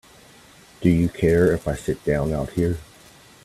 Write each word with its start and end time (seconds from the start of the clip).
Do 0.81 0.89
you 0.89 1.09
care 1.09 1.51
if 1.53 1.67
I 1.67 1.75
sit 1.75 2.03
down 2.03 2.33
out 2.33 2.53
here? 2.53 2.79